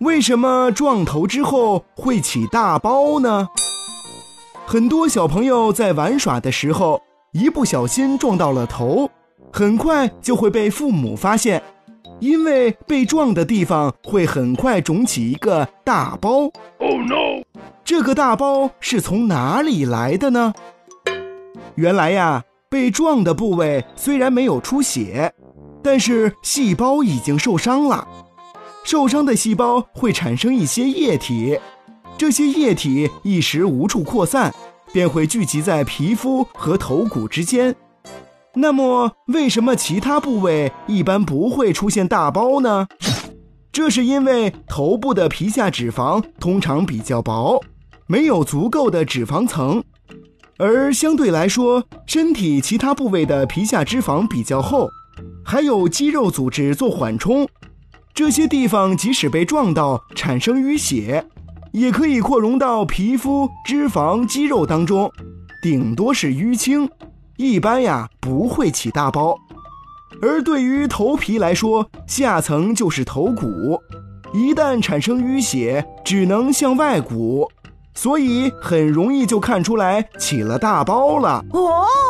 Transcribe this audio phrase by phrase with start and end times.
[0.00, 3.48] 为什么撞头之后会起大包呢？
[4.66, 7.00] 很多小朋友在玩耍的时候，
[7.32, 9.08] 一不小心撞到了头，
[9.52, 11.62] 很快就会被父母发现，
[12.18, 16.50] 因为被撞的地方会很快肿起一个大包。
[16.78, 17.42] Oh no！
[17.84, 20.52] 这个大包是从哪里来的呢？
[21.76, 25.32] 原来呀，被撞的部位虽然没有出血，
[25.82, 28.06] 但是细胞已经受伤了。
[28.84, 31.58] 受伤的细胞会产生一些液体，
[32.16, 34.54] 这些液体一时无处扩散，
[34.92, 37.74] 便会聚集在皮肤和头骨之间。
[38.54, 42.86] 那么，为什么其他部位一般不会出现大包呢？
[43.70, 47.62] 这是因为头部的皮下脂肪通常比较薄，
[48.06, 49.84] 没有足够的脂肪层，
[50.58, 54.88] 而相对来说，身体其他部位的皮下脂肪比较厚，
[55.44, 57.48] 还有肌肉组织做缓冲。
[58.12, 61.24] 这些地方即使被撞到产生淤血，
[61.72, 65.08] 也可以扩容到皮肤、脂肪、肌肉当中，
[65.62, 66.90] 顶多是淤青，
[67.36, 69.38] 一般呀不会起大包。
[70.20, 73.80] 而对于头皮来说，下层就是头骨，
[74.34, 77.48] 一旦产生淤血，只能向外鼓，
[78.00, 81.44] 所以很容易就看出来起了大包了。
[81.50, 82.07] 哦。